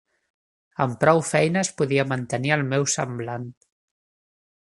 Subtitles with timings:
[0.85, 3.47] Amb prou feines podia mantenir el meu semblant.